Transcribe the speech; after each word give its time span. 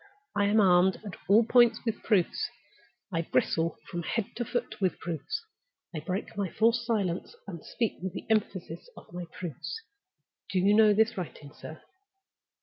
I 0.35 0.45
am 0.45 0.59
armed 0.59 0.99
at 1.05 1.15
all 1.27 1.43
points 1.45 1.85
with 1.85 2.01
proofs; 2.01 2.49
I 3.13 3.21
bristle 3.21 3.77
from 3.87 4.01
head 4.01 4.35
to 4.37 4.43
foot 4.43 4.81
with 4.81 4.97
proofs; 4.97 5.45
I 5.93 5.99
break 5.99 6.35
my 6.35 6.49
forced 6.49 6.87
silence, 6.87 7.35
and 7.45 7.63
speak 7.63 7.99
with 8.01 8.13
the 8.13 8.25
emphasis 8.27 8.89
of 8.97 9.13
my 9.13 9.25
proofs. 9.31 9.79
Do 10.49 10.57
you 10.57 10.73
know 10.73 10.93
this 10.95 11.17
writing, 11.19 11.53
sir?" 11.53 11.83